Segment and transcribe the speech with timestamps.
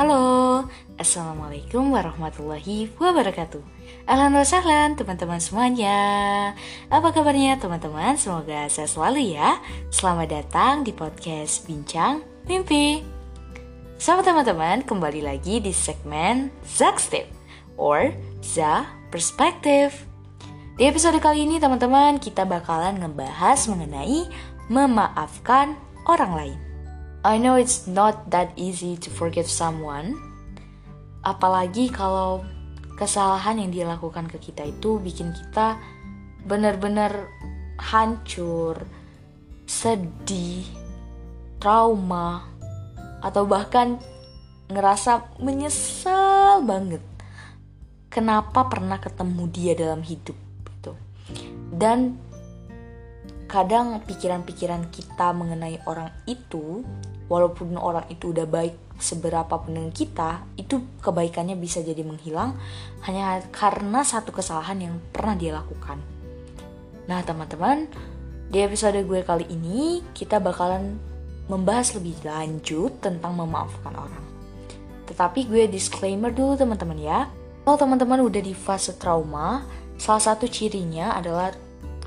[0.00, 0.64] Halo,
[0.96, 3.60] Assalamualaikum warahmatullahi wabarakatuh.
[4.08, 6.00] Wa sahlan teman-teman semuanya.
[6.88, 8.16] Apa kabarnya teman-teman?
[8.16, 9.60] Semoga sehat selalu ya.
[9.92, 13.04] Selamat datang di podcast Bincang Mimpi.
[14.00, 17.28] Selamat teman-teman, kembali lagi di segmen Zakstip
[17.76, 19.92] Or Za Perspective
[20.80, 24.32] Di episode kali ini teman-teman kita bakalan ngebahas mengenai
[24.72, 25.76] memaafkan
[26.08, 26.69] orang lain
[27.20, 30.16] I know it's not that easy to forgive someone.
[31.20, 32.40] Apalagi kalau
[32.96, 35.76] kesalahan yang dia lakukan ke kita itu bikin kita
[36.48, 37.28] benar-benar
[37.76, 38.88] hancur,
[39.68, 40.64] sedih,
[41.60, 42.48] trauma,
[43.20, 44.00] atau bahkan
[44.72, 47.04] ngerasa menyesal banget.
[48.08, 50.36] Kenapa pernah ketemu dia dalam hidup
[50.72, 50.96] gitu.
[51.68, 52.16] Dan
[53.50, 56.86] kadang pikiran-pikiran kita mengenai orang itu
[57.30, 62.58] walaupun orang itu udah baik seberapa pun dengan kita itu kebaikannya bisa jadi menghilang
[63.06, 66.02] hanya karena satu kesalahan yang pernah dia lakukan.
[67.06, 67.86] Nah teman-teman
[68.50, 70.98] di episode gue kali ini kita bakalan
[71.46, 74.24] membahas lebih lanjut tentang memaafkan orang.
[75.06, 77.30] Tetapi gue disclaimer dulu teman-teman ya.
[77.62, 79.62] Kalau teman-teman udah di fase trauma
[79.96, 81.54] salah satu cirinya adalah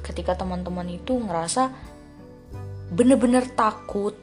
[0.03, 1.71] ketika teman-teman itu ngerasa
[2.91, 4.13] bener-bener takut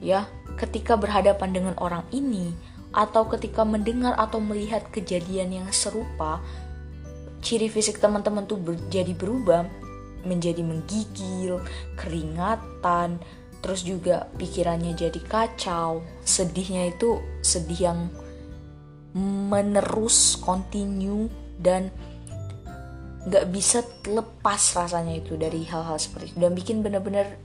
[0.00, 2.52] ya ketika berhadapan dengan orang ini
[2.90, 6.42] atau ketika mendengar atau melihat kejadian yang serupa
[7.40, 8.60] ciri fisik teman-teman tuh
[8.92, 9.64] jadi berubah
[10.24, 11.64] menjadi menggigil,
[11.96, 13.16] keringatan,
[13.64, 18.00] terus juga pikirannya jadi kacau, sedihnya itu sedih yang
[19.16, 21.88] menerus, continue dan
[23.20, 26.38] nggak bisa lepas rasanya itu dari hal-hal seperti itu.
[26.40, 27.36] Dan bikin bener-bener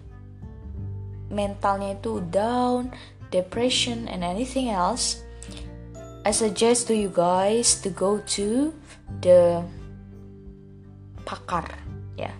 [1.29, 2.93] mentalnya itu down,
[3.33, 5.21] depression and anything else.
[6.25, 8.73] I suggest to you guys to go to
[9.21, 9.61] the
[11.21, 11.69] pakar,
[12.17, 12.35] ya, yeah.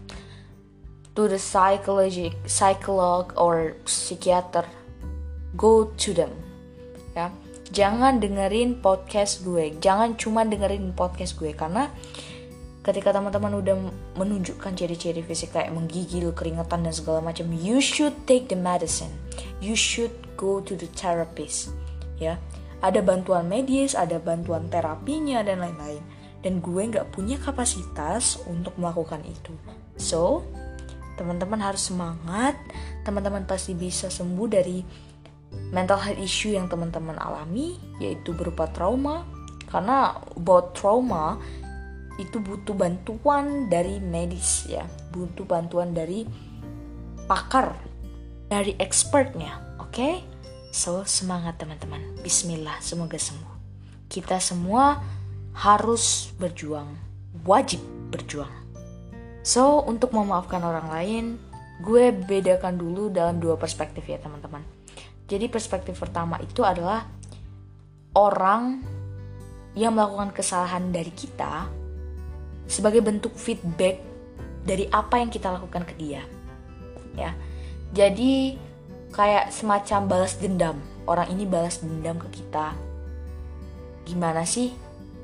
[1.14, 4.66] to the psychologic, psycholog or psikiater.
[5.54, 6.34] Go to them,
[7.14, 7.30] ya.
[7.70, 11.90] Jangan dengerin podcast gue, jangan cuma dengerin podcast gue karena
[12.86, 13.76] ketika teman-teman udah
[14.14, 19.10] menunjukkan ciri-ciri fisik kayak menggigil, keringetan dan segala macam, you should take the medicine.
[19.58, 21.74] You should go to the therapist.
[22.22, 22.38] Ya,
[22.86, 26.06] ada bantuan medis, ada bantuan terapinya dan lain-lain.
[26.46, 29.50] Dan gue nggak punya kapasitas untuk melakukan itu.
[29.98, 30.46] So,
[31.18, 32.54] teman-teman harus semangat.
[33.02, 34.86] Teman-teman pasti bisa sembuh dari
[35.74, 39.26] mental health issue yang teman-teman alami, yaitu berupa trauma.
[39.66, 41.42] Karena about trauma
[42.16, 44.88] itu butuh bantuan dari medis ya.
[45.12, 46.24] Butuh bantuan dari
[47.26, 47.76] pakar
[48.48, 49.92] dari expertnya oke?
[49.92, 50.36] Okay?
[50.76, 52.04] so semangat teman-teman.
[52.20, 53.56] Bismillah semoga sembuh.
[54.12, 55.00] Kita semua
[55.56, 56.92] harus berjuang
[57.48, 57.80] wajib
[58.12, 58.52] berjuang.
[59.40, 61.26] So untuk memaafkan orang lain
[61.80, 64.68] gue bedakan dulu dalam dua perspektif ya teman-teman.
[65.32, 67.08] Jadi perspektif pertama itu adalah
[68.20, 68.84] orang
[69.80, 71.72] yang melakukan kesalahan dari kita
[72.66, 74.02] sebagai bentuk feedback
[74.66, 76.26] dari apa yang kita lakukan ke dia.
[77.14, 77.32] Ya.
[77.94, 78.58] Jadi
[79.14, 80.78] kayak semacam balas dendam.
[81.06, 82.74] Orang ini balas dendam ke kita.
[84.06, 84.74] Gimana sih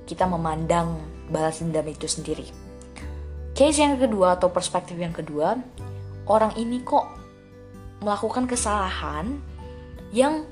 [0.05, 2.45] kita memandang balas dendam itu sendiri?
[3.51, 5.59] Case yang kedua atau perspektif yang kedua,
[6.29, 7.03] orang ini kok
[7.99, 9.37] melakukan kesalahan
[10.15, 10.47] yang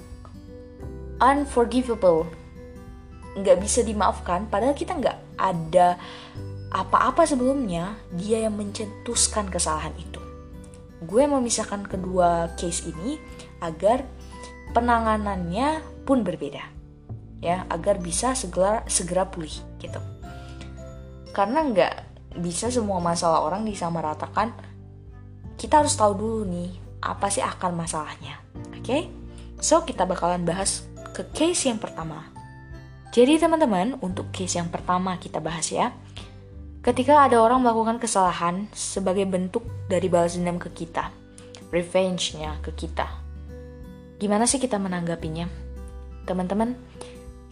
[1.19, 2.27] unforgivable,
[3.39, 5.95] nggak bisa dimaafkan, padahal kita nggak ada
[6.69, 10.21] apa-apa sebelumnya, dia yang mencetuskan kesalahan itu.
[11.01, 13.17] Gue memisahkan kedua case ini
[13.63, 14.05] agar
[14.77, 16.61] penanganannya pun berbeda.
[17.39, 19.97] Ya, agar bisa segera segera pulih gitu.
[21.31, 21.93] Karena nggak
[22.37, 24.53] bisa semua masalah orang disamaratakan.
[25.59, 28.43] Kita harus tahu dulu nih apa sih akar masalahnya.
[28.75, 28.83] Oke?
[28.83, 29.01] Okay?
[29.59, 32.31] So, kita bakalan bahas ke case yang pertama.
[33.11, 35.91] Jadi teman-teman, untuk case yang pertama kita bahas ya
[36.89, 41.13] Ketika ada orang melakukan kesalahan sebagai bentuk dari balas dendam ke kita,
[41.69, 43.05] revenge-nya ke kita,
[44.17, 45.45] gimana sih kita menanggapinya?
[46.25, 46.73] Teman-teman,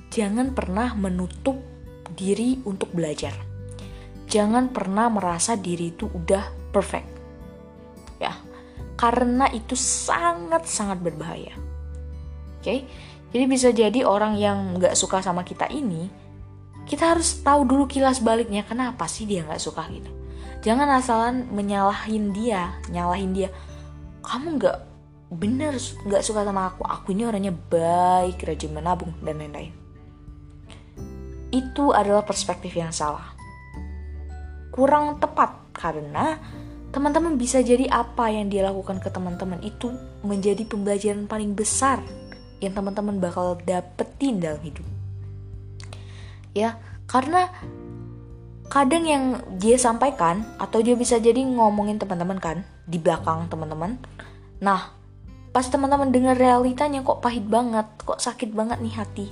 [0.10, 1.54] jangan pernah menutup
[2.18, 3.38] diri untuk belajar.
[4.25, 7.06] Jangan pernah merasa diri itu udah perfect.
[8.18, 8.34] Ya,
[8.98, 11.54] karena itu sangat-sangat berbahaya.
[12.57, 12.80] Oke, okay?
[13.30, 16.26] jadi bisa jadi orang yang nggak suka sama kita ini
[16.88, 20.10] kita harus tahu dulu kilas baliknya kenapa sih dia nggak suka gitu
[20.63, 23.50] jangan asalan menyalahin dia nyalahin dia
[24.24, 24.78] kamu nggak
[25.28, 25.75] bener
[26.07, 29.88] nggak suka sama aku aku ini orangnya baik rajin menabung dan lain-lain
[31.51, 33.36] itu adalah perspektif yang salah.
[34.72, 36.38] Kurang tepat karena
[36.92, 39.92] teman-teman bisa jadi apa yang dia lakukan ke teman-teman itu
[40.24, 42.01] menjadi pembelajaran paling besar
[42.60, 44.86] yang teman-teman bakal dapetin dalam hidup.
[46.57, 47.54] Ya, karena
[48.65, 52.57] kadang yang dia sampaikan atau dia bisa jadi ngomongin teman-teman kan
[52.89, 54.01] di belakang teman-teman.
[54.57, 54.89] Nah,
[55.54, 59.27] pas teman-teman dengar realitanya kok pahit banget, kok sakit banget nih hati.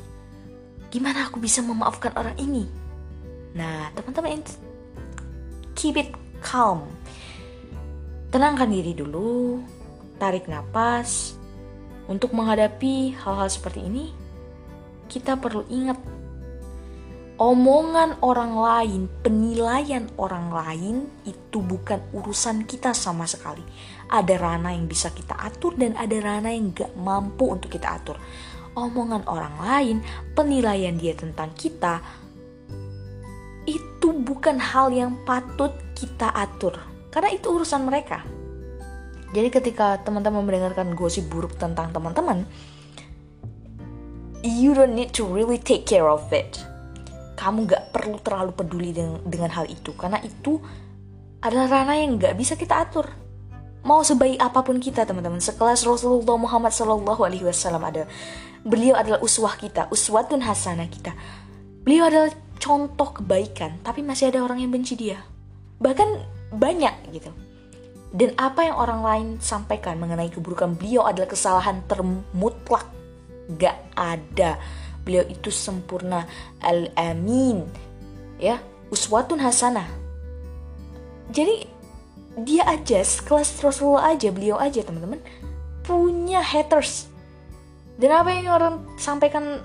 [0.93, 2.69] Gimana aku bisa memaafkan orang ini?
[3.57, 4.45] Nah, teman-teman
[5.73, 6.13] keep it
[6.45, 6.85] calm.
[8.29, 9.65] Tenangkan diri dulu,
[10.21, 11.41] tarik nafas.
[12.05, 14.13] Untuk menghadapi hal-hal seperti ini,
[15.09, 15.97] kita perlu ingat
[17.35, 20.95] omongan orang lain, penilaian orang lain
[21.27, 23.63] itu bukan urusan kita sama sekali.
[24.07, 28.15] Ada ranah yang bisa kita atur dan ada ranah yang gak mampu untuk kita atur.
[28.75, 29.97] Omongan orang lain,
[30.35, 31.99] penilaian dia tentang kita,
[33.67, 36.75] itu bukan hal yang patut kita atur.
[37.11, 38.23] Karena itu urusan mereka.
[39.31, 42.47] Jadi ketika teman-teman mendengarkan gosip buruk tentang teman-teman,
[44.43, 46.74] you don't need to really take care of it
[47.35, 49.91] kamu gak perlu terlalu peduli dengan, dengan hal itu.
[49.93, 50.57] Karena itu
[51.43, 53.11] adalah ranah yang gak bisa kita atur.
[53.85, 55.37] Mau sebaik apa pun kita teman-teman.
[55.37, 58.09] Sekelas Rasulullah Muhammad Wasallam ada.
[58.65, 61.13] Beliau adalah uswah kita uswatun hasanah kita.
[61.85, 65.21] Beliau adalah contoh kebaikan tapi masih ada orang yang benci dia.
[65.77, 66.09] Bahkan
[66.57, 67.29] banyak gitu.
[68.09, 72.89] Dan apa yang orang lain sampaikan mengenai keburukan beliau adalah kesalahan termutlak.
[73.53, 74.57] Gak ada
[75.05, 76.25] beliau itu sempurna.
[76.59, 77.63] Al-amin.
[78.41, 78.59] Ya
[78.89, 79.87] uswatun hasanah.
[81.31, 81.69] Jadi
[82.43, 85.23] dia aja sekelas Rasulullah aja beliau aja teman-teman
[85.85, 87.07] punya haters.
[87.95, 89.63] Dan apa yang orang sampaikan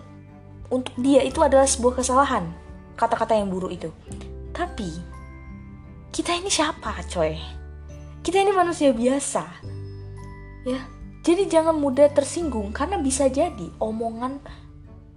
[0.70, 2.46] untuk dia itu adalah sebuah kesalahan
[2.94, 3.90] kata-kata yang buruk itu.
[4.54, 4.92] Tapi
[6.14, 7.34] kita ini siapa coy?
[8.22, 9.42] Kita ini manusia biasa.
[10.62, 14.40] Ya jadi jangan mudah tersinggung karena bisa jadi omongan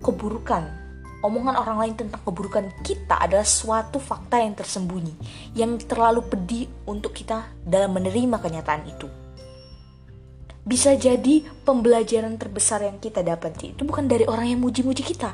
[0.03, 0.83] keburukan.
[1.23, 5.15] Omongan orang lain tentang keburukan kita adalah suatu fakta yang tersembunyi,
[5.55, 9.07] yang terlalu pedih untuk kita dalam menerima kenyataan itu.
[10.67, 15.31] Bisa jadi pembelajaran terbesar yang kita dapati itu bukan dari orang yang muji-muji kita.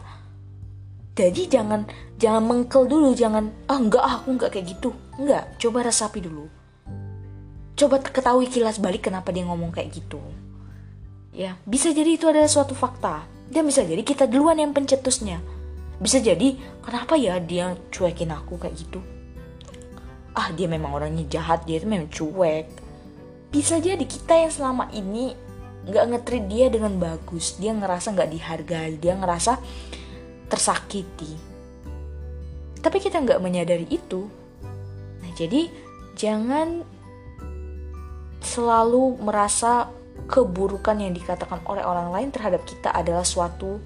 [1.17, 1.89] Jadi jangan
[2.21, 4.93] jangan mengkel dulu, jangan ah enggak ah, aku enggak kayak gitu.
[5.17, 6.45] Enggak, coba resapi dulu.
[7.73, 10.21] Coba ketahui kilas balik kenapa dia ngomong kayak gitu.
[11.33, 15.41] Ya, bisa jadi itu adalah suatu fakta dan bisa jadi kita duluan yang pencetusnya.
[15.99, 16.55] Bisa jadi
[16.85, 19.01] kenapa ya dia cuekin aku kayak gitu.
[20.37, 22.69] Ah dia memang orangnya jahat, dia itu memang cuek.
[23.49, 25.33] Bisa jadi kita yang selama ini
[25.89, 27.57] nggak ngetrit dia dengan bagus.
[27.57, 29.59] Dia ngerasa nggak dihargai, dia ngerasa
[30.47, 31.33] tersakiti.
[32.79, 34.29] Tapi kita nggak menyadari itu.
[35.19, 35.67] Nah jadi
[36.15, 36.85] jangan
[38.39, 39.91] selalu merasa
[40.29, 43.81] keburukan yang dikatakan oleh orang lain terhadap kita adalah suatu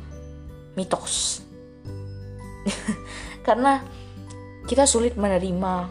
[0.75, 1.39] mitos.
[3.47, 3.79] Karena
[4.67, 5.87] kita sulit menerima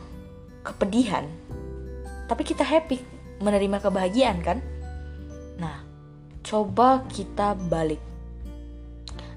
[0.61, 1.25] kepedihan,
[2.29, 3.01] tapi kita happy
[3.41, 4.59] menerima kebahagiaan kan?
[5.57, 5.81] Nah,
[6.45, 8.01] coba kita balik.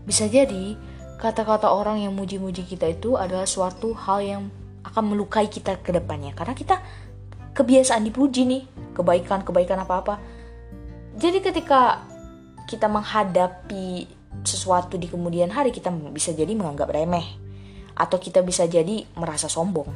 [0.04, 0.76] Bisa jadi
[1.18, 4.44] kata-kata orang yang muji-muji kita itu adalah suatu hal yang
[4.86, 6.78] akan melukai kita ke depannya karena kita
[7.56, 10.35] kebiasaan dipuji nih, kebaikan-kebaikan apa-apa
[11.16, 12.04] jadi ketika
[12.68, 14.10] kita menghadapi
[14.44, 17.24] sesuatu di kemudian hari kita bisa jadi menganggap remeh.
[17.96, 19.88] Atau kita bisa jadi merasa sombong.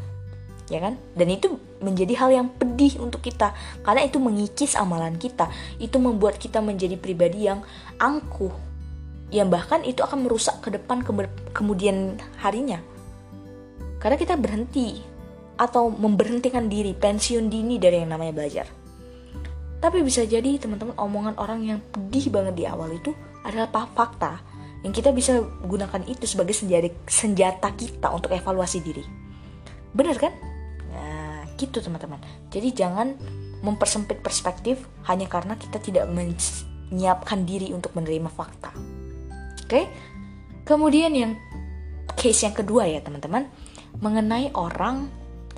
[0.71, 0.95] Ya kan?
[1.17, 3.51] Dan itu menjadi hal yang pedih untuk kita.
[3.83, 5.51] Karena itu mengikis amalan kita.
[5.81, 7.59] Itu membuat kita menjadi pribadi yang
[7.99, 8.53] angkuh.
[9.29, 11.11] Yang bahkan itu akan merusak ke depan ke
[11.51, 12.79] kemudian harinya.
[13.99, 15.03] Karena kita berhenti.
[15.59, 18.78] Atau memberhentikan diri pensiun dini dari yang namanya belajar
[19.79, 23.15] tapi bisa jadi teman-teman omongan orang yang pedih banget di awal itu
[23.48, 24.43] adalah fakta
[24.83, 29.03] yang kita bisa gunakan itu sebagai senjata, senjata kita untuk evaluasi diri.
[29.91, 30.31] Bener kan?
[30.91, 32.19] Nah, gitu teman-teman.
[32.48, 33.15] Jadi jangan
[33.59, 34.79] mempersempit perspektif
[35.12, 38.71] hanya karena kita tidak menyiapkan diri untuk menerima fakta.
[39.67, 39.91] Oke?
[40.63, 41.36] Kemudian yang
[42.15, 43.51] case yang kedua ya teman-teman,
[44.00, 45.12] mengenai orang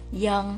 [0.09, 0.57] yang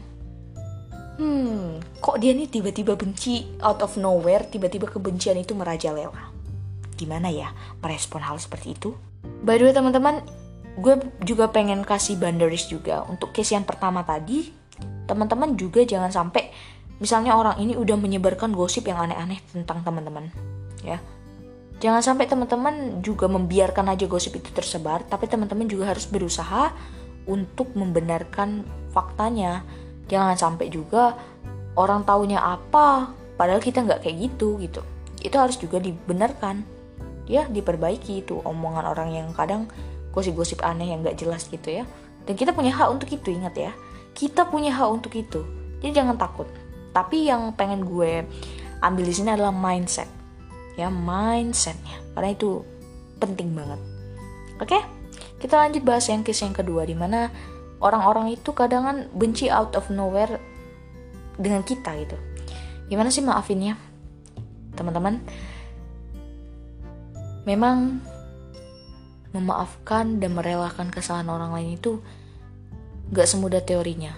[1.18, 6.34] hmm, kok dia nih tiba-tiba benci out of nowhere, tiba-tiba kebencian itu merajalela.
[6.94, 7.52] Gimana ya
[7.82, 8.94] merespon hal seperti itu?
[9.44, 10.22] By the way teman-teman,
[10.80, 14.54] gue juga pengen kasih boundaries juga untuk case yang pertama tadi.
[15.04, 16.50] Teman-teman juga jangan sampai
[17.04, 20.32] misalnya orang ini udah menyebarkan gosip yang aneh-aneh tentang teman-teman,
[20.86, 21.04] ya.
[21.84, 26.72] jangan sampai teman-teman juga membiarkan aja gosip itu tersebar tapi teman-teman juga harus berusaha
[27.28, 28.64] untuk membenarkan
[28.96, 29.68] faktanya
[30.08, 31.16] jangan sampai juga
[31.74, 34.82] orang taunya apa padahal kita nggak kayak gitu gitu.
[35.24, 36.64] Itu harus juga dibenarkan.
[37.24, 39.72] Ya diperbaiki itu omongan orang yang kadang
[40.12, 41.84] gosip-gosip aneh yang nggak jelas gitu ya.
[42.24, 43.72] Dan kita punya hak untuk itu ingat ya.
[44.14, 45.42] Kita punya hak untuk itu.
[45.82, 46.48] Jadi jangan takut.
[46.94, 48.24] Tapi yang pengen gue
[48.80, 50.08] ambil di sini adalah mindset.
[50.78, 52.00] Ya mindsetnya.
[52.14, 52.62] Karena itu
[53.18, 53.80] penting banget.
[54.62, 54.80] Oke?
[55.42, 57.28] Kita lanjut bahas yang case yang kedua di mana
[57.84, 60.40] orang-orang itu kadang kan benci out of nowhere
[61.36, 62.16] dengan kita gitu.
[62.88, 63.76] Gimana sih maafinnya?
[64.74, 65.20] Teman-teman
[67.44, 68.00] memang
[69.36, 72.00] memaafkan dan merelakan kesalahan orang lain itu
[73.12, 74.16] gak semudah teorinya.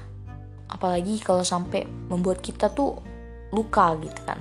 [0.70, 3.02] Apalagi kalau sampai membuat kita tuh
[3.50, 4.38] luka gitu kan.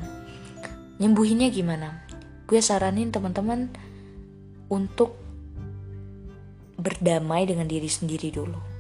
[1.01, 2.05] Nyembuhinnya gimana?
[2.45, 3.73] Gue saranin teman-teman
[4.69, 5.17] untuk
[6.77, 8.74] berdamai dengan diri sendiri dulu.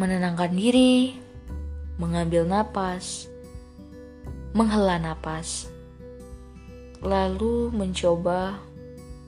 [0.00, 1.12] Menenangkan diri,
[2.00, 3.28] mengambil napas,
[4.56, 5.68] menghela napas,
[7.04, 8.56] lalu mencoba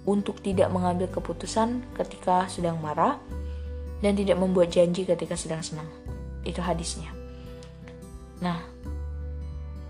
[0.09, 3.21] untuk tidak mengambil keputusan ketika sedang marah
[4.01, 5.87] dan tidak membuat janji ketika sedang senang.
[6.41, 7.13] Itu hadisnya.
[8.41, 8.65] Nah,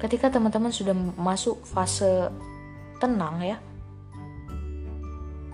[0.03, 2.27] ketika teman-teman sudah masuk fase
[2.99, 3.63] tenang ya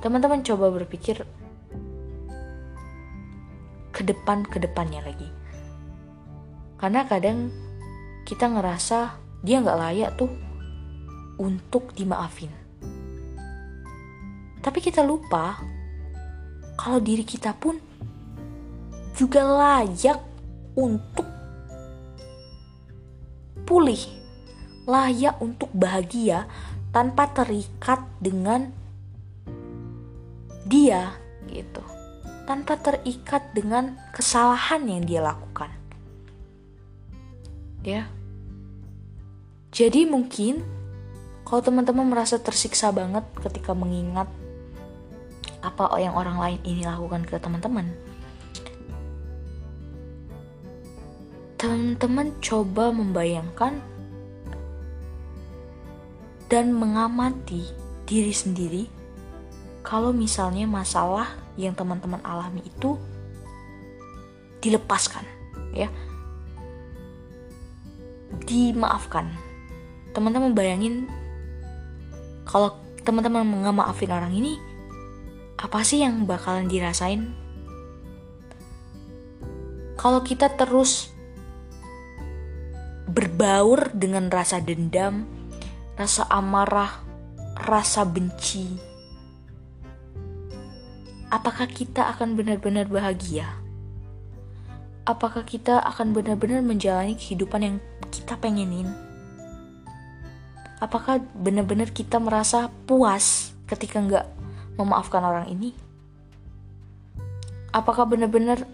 [0.01, 1.27] teman-teman coba berpikir
[3.99, 5.27] ke depan ke depannya lagi.
[6.79, 7.51] Karena kadang
[8.23, 10.31] kita ngerasa dia nggak layak tuh
[11.43, 12.55] untuk dimaafin.
[14.63, 15.59] Tapi kita lupa
[16.79, 17.75] kalau diri kita pun
[19.19, 20.23] juga layak
[20.79, 21.27] untuk
[23.67, 24.19] pulih
[24.89, 26.49] layak untuk bahagia
[26.89, 28.73] tanpa terikat dengan
[30.65, 31.13] dia
[31.45, 31.98] gitu
[32.49, 35.69] tanpa terikat dengan kesalahan yang dia lakukan.
[37.85, 38.09] Ya.
[39.69, 40.65] Jadi mungkin
[41.45, 44.33] kalau teman-teman merasa tersiksa banget ketika mengingat
[45.61, 47.91] apa yang orang lain ini lakukan ke teman-teman
[51.59, 53.83] teman-teman coba membayangkan
[56.47, 57.67] dan mengamati
[58.07, 58.85] diri sendiri
[59.83, 62.95] kalau misalnya masalah yang teman-teman alami itu
[64.63, 65.27] dilepaskan
[65.75, 65.91] ya
[68.47, 69.35] dimaafkan
[70.15, 71.11] teman-teman bayangin
[72.47, 74.57] kalau teman-teman ngemaafin orang ini
[75.59, 77.35] apa sih yang bakalan dirasain
[79.99, 81.11] kalau kita terus
[83.11, 85.27] berbaur dengan rasa dendam
[85.99, 87.03] rasa amarah,
[87.59, 88.88] rasa benci.
[91.29, 93.45] Apakah kita akan benar-benar bahagia?
[95.05, 97.77] Apakah kita akan benar-benar menjalani kehidupan yang
[98.09, 98.89] kita pengenin?
[100.81, 104.27] Apakah benar-benar kita merasa puas ketika nggak
[104.81, 105.77] memaafkan orang ini?
[107.77, 108.65] Apakah benar-benar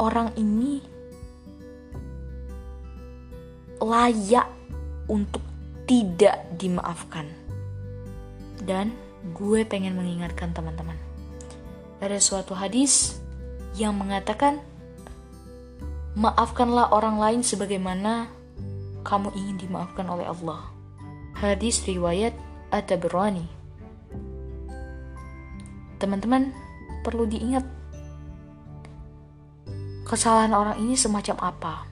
[0.00, 0.80] orang ini
[3.80, 4.48] layak
[5.06, 5.44] untuk
[5.84, 7.26] tidak dimaafkan.
[8.60, 10.96] Dan gue pengen mengingatkan teman-teman.
[12.00, 13.20] Ada suatu hadis
[13.76, 14.60] yang mengatakan,
[16.10, 18.26] Maafkanlah orang lain sebagaimana
[19.06, 20.74] kamu ingin dimaafkan oleh Allah.
[21.38, 22.34] Hadis riwayat
[22.74, 23.46] At-Tabrani.
[26.02, 26.50] Teman-teman,
[27.06, 27.62] perlu diingat
[30.02, 31.86] kesalahan orang ini semacam apa?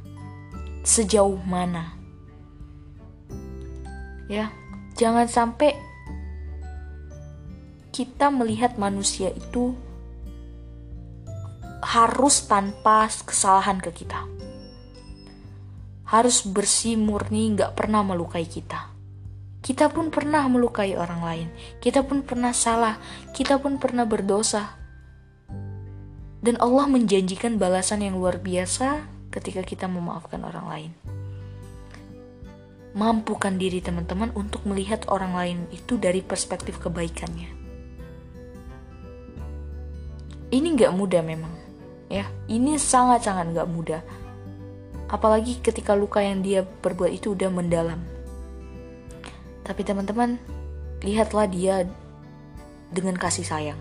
[0.82, 1.99] Sejauh mana?
[4.28, 4.52] ya
[4.94, 5.73] jangan sampai
[7.99, 9.75] kita melihat manusia itu
[11.83, 14.23] harus tanpa kesalahan ke kita.
[16.07, 18.95] Harus bersih murni nggak pernah melukai kita.
[19.59, 21.49] Kita pun pernah melukai orang lain.
[21.83, 23.02] Kita pun pernah salah.
[23.35, 24.78] Kita pun pernah berdosa.
[26.38, 29.02] Dan Allah menjanjikan balasan yang luar biasa
[29.35, 30.90] ketika kita memaafkan orang lain.
[32.95, 37.58] Mampukan diri teman-teman untuk melihat orang lain itu dari perspektif kebaikannya.
[40.49, 41.52] Ini nggak mudah memang,
[42.09, 42.25] ya.
[42.49, 44.00] Ini sangat-sangat nggak mudah.
[45.09, 48.00] Apalagi ketika luka yang dia perbuat itu udah mendalam.
[49.64, 50.40] Tapi teman-teman,
[51.05, 51.85] lihatlah dia
[52.88, 53.81] dengan kasih sayang.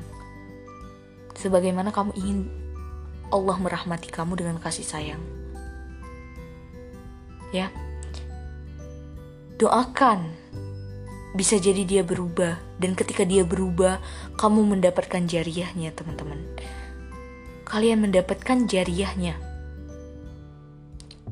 [1.40, 2.52] Sebagaimana kamu ingin
[3.32, 5.24] Allah merahmati kamu dengan kasih sayang.
[7.56, 7.72] Ya,
[9.56, 10.36] doakan
[11.32, 13.98] bisa jadi dia berubah dan ketika dia berubah
[14.38, 16.42] kamu mendapatkan jariahnya teman-teman.
[17.68, 19.36] Kalian mendapatkan jariahnya.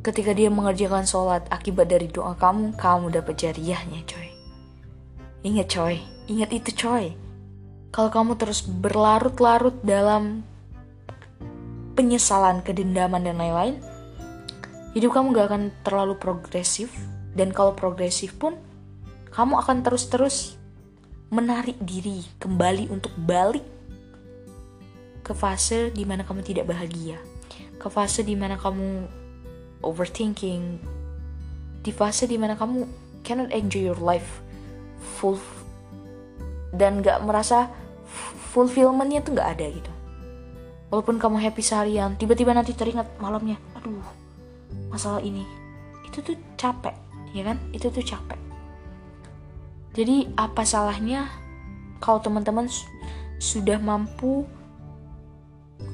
[0.06, 4.30] Ketika dia mengerjakan sholat akibat dari doa kamu kamu dapat jariahnya coy.
[5.46, 5.96] Ingat coy.
[6.25, 7.14] Ingat itu coy.
[7.94, 10.44] Kalau kamu terus berlarut-larut dalam
[11.96, 13.80] penyesalan, kedendaman dan lain-lain,
[14.98, 16.92] hidup kamu gak akan terlalu progresif.
[17.36, 18.60] Dan kalau progresif pun
[19.32, 20.60] kamu akan terus-terus
[21.34, 23.65] menarik diri kembali untuk balik
[25.25, 27.17] ke fase di mana kamu tidak bahagia,
[27.82, 29.10] ke fase di mana kamu
[29.82, 30.77] overthinking,
[31.82, 32.86] di fase di mana kamu
[33.25, 34.46] cannot enjoy your life
[35.17, 35.41] full
[36.70, 37.74] dan gak merasa
[38.53, 39.91] fulfillmentnya tuh nggak ada gitu.
[40.94, 44.05] Walaupun kamu happy seharian tiba-tiba nanti teringat malamnya aduh
[44.94, 45.41] masalah ini
[46.05, 46.94] itu tuh capek
[47.34, 47.58] ya kan?
[47.74, 48.45] Itu tuh capek
[49.96, 51.32] jadi apa salahnya
[52.04, 52.68] kalau teman-teman
[53.40, 54.44] sudah mampu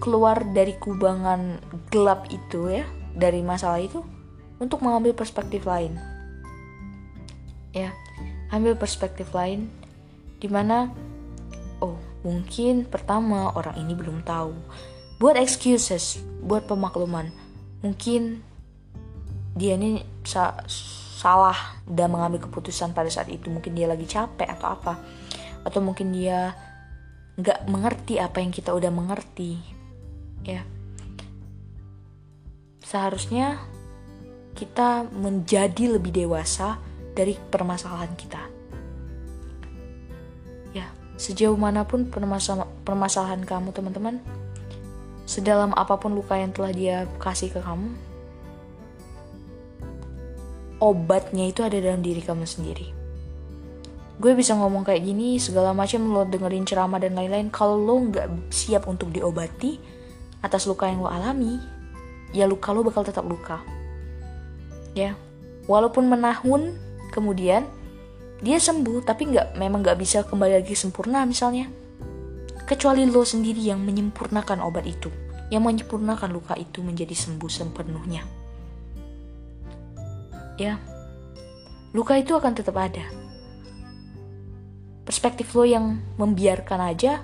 [0.01, 1.61] keluar dari kubangan
[1.93, 4.01] gelap itu ya dari masalah itu
[4.57, 5.95] untuk mengambil perspektif lain
[7.71, 7.93] ya
[8.49, 9.69] ambil perspektif lain
[10.41, 10.89] di mana
[11.79, 14.53] oh Mungkin pertama orang ini belum tahu.
[15.17, 17.33] Buat excuses, buat pemakluman.
[17.81, 18.45] Mungkin
[19.57, 20.05] dia ini
[21.21, 23.53] salah dan mengambil keputusan pada saat itu.
[23.53, 24.93] Mungkin dia lagi capek atau apa.
[25.61, 26.57] Atau mungkin dia
[27.37, 29.61] nggak mengerti apa yang kita udah mengerti.
[30.41, 30.65] Ya.
[32.81, 33.61] Seharusnya
[34.57, 36.81] kita menjadi lebih dewasa
[37.13, 38.61] dari permasalahan kita
[41.21, 42.09] Sejauh mana pun
[42.81, 44.17] permasalahan kamu teman-teman,
[45.29, 47.93] sedalam apa pun luka yang telah dia kasih ke kamu,
[50.81, 52.89] obatnya itu ada dalam diri kamu sendiri.
[54.17, 58.53] Gue bisa ngomong kayak gini, segala macam lo dengerin ceramah dan lain-lain, kalau lo nggak
[58.53, 59.77] siap untuk diobati
[60.41, 61.57] atas luka yang lo alami,
[62.33, 63.61] ya luka lo bakal tetap luka.
[64.93, 65.17] Ya,
[65.69, 66.75] walaupun menahun
[67.13, 67.65] kemudian
[68.41, 71.69] dia sembuh tapi nggak memang nggak bisa kembali lagi sempurna misalnya
[72.65, 75.13] kecuali lo sendiri yang menyempurnakan obat itu
[75.53, 78.25] yang menyempurnakan luka itu menjadi sembuh sepenuhnya
[80.55, 80.79] ya
[81.91, 83.03] luka itu akan tetap ada
[85.03, 87.19] perspektif lo yang membiarkan aja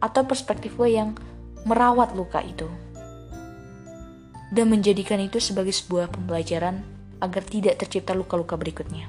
[0.00, 1.16] atau perspektif lo yang
[1.64, 2.68] merawat luka itu
[4.50, 6.82] dan menjadikan itu sebagai sebuah pembelajaran
[7.22, 9.06] agar tidak tercipta luka-luka berikutnya.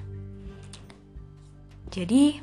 [1.92, 2.40] Jadi,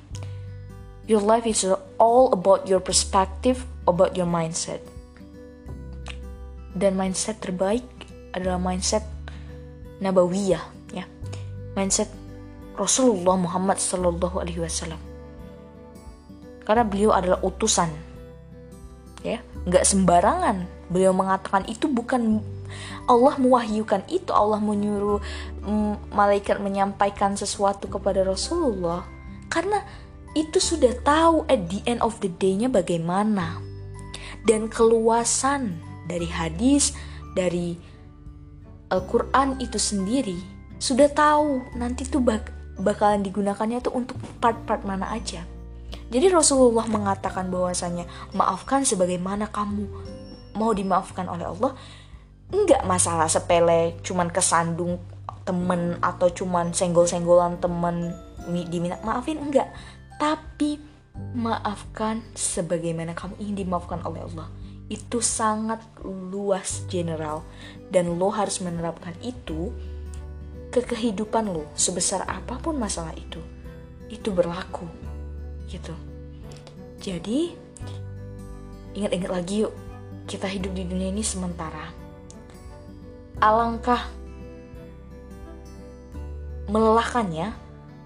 [1.09, 1.64] your life is
[1.96, 4.83] all about your perspective, about your mindset.
[6.77, 7.87] Dan mindset terbaik
[8.37, 9.07] adalah mindset
[10.05, 10.77] nabawiyah, ya.
[11.78, 12.10] Mindset
[12.74, 14.98] Rasulullah Muhammad Sallallahu Alaihi Wasallam.
[16.66, 17.86] Karena beliau adalah utusan,
[19.22, 20.66] ya, nggak sembarangan.
[20.90, 22.42] Beliau mengatakan itu bukan
[23.06, 25.22] Allah mewahyukan itu, Allah menyuruh
[25.62, 29.06] mm, malaikat menyampaikan sesuatu kepada Rasulullah
[29.48, 29.80] karena
[30.36, 33.58] itu sudah tahu at the end of the day-nya bagaimana.
[34.44, 36.92] Dan keluasan dari hadis,
[37.32, 37.76] dari
[38.88, 45.42] Al-Quran itu sendiri sudah tahu nanti tuh bak bakalan digunakannya tuh untuk part-part mana aja.
[46.08, 49.84] Jadi Rasulullah mengatakan bahwasanya maafkan sebagaimana kamu
[50.56, 51.76] mau dimaafkan oleh Allah.
[52.48, 54.96] Enggak masalah sepele, cuman kesandung
[55.48, 58.12] temen atau cuman senggol-senggolan temen
[58.68, 59.72] diminta maafin enggak
[60.20, 60.76] tapi
[61.32, 64.52] maafkan sebagaimana kamu ingin dimaafkan oleh Allah
[64.92, 67.48] itu sangat luas general
[67.88, 69.72] dan lo harus menerapkan itu
[70.68, 73.40] ke kehidupan lo sebesar apa pun masalah itu
[74.09, 74.88] itu berlaku
[75.68, 75.92] gitu.
[76.98, 77.52] Jadi
[78.96, 79.74] ingat-ingat lagi yuk
[80.28, 81.92] kita hidup di dunia ini sementara.
[83.38, 84.02] Alangkah
[86.68, 87.54] melelahkannya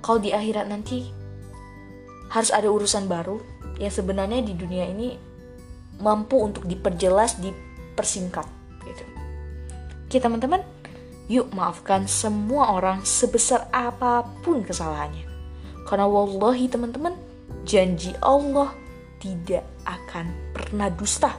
[0.04, 1.10] kalau di akhirat nanti
[2.30, 3.42] harus ada urusan baru
[3.78, 5.18] yang sebenarnya di dunia ini
[6.02, 8.46] mampu untuk diperjelas, dipersingkat
[8.86, 9.04] gitu.
[10.06, 10.60] Oke teman-teman,
[11.30, 15.26] yuk maafkan semua orang sebesar apa pun kesalahannya.
[15.86, 17.14] Karena wallahi teman-teman,
[17.66, 18.74] janji Allah
[19.18, 21.34] tidak akan pernah dusta.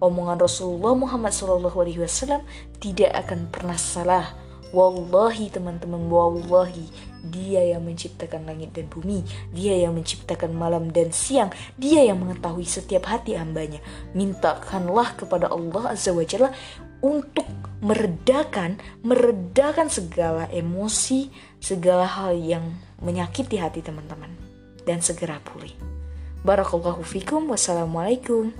[0.00, 2.40] Omongan Rasulullah Muhammad SAW
[2.80, 4.32] tidak akan pernah salah
[4.70, 6.86] Wallahi teman-teman, wallahi
[7.26, 12.62] dia yang menciptakan langit dan bumi, dia yang menciptakan malam dan siang, dia yang mengetahui
[12.62, 13.82] setiap hati hambanya.
[14.14, 16.54] Mintakanlah kepada Allah Azza wa Jalla
[17.00, 17.48] untuk
[17.80, 24.32] meredakan, meredakan segala emosi, segala hal yang menyakiti hati teman-teman
[24.84, 25.72] dan segera pulih.
[26.44, 27.48] Barakallahu fikum.
[27.52, 28.52] Wassalamualaikum.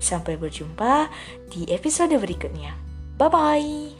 [0.00, 1.08] Sampai berjumpa
[1.52, 2.76] di episode berikutnya.
[3.16, 3.95] Bye bye.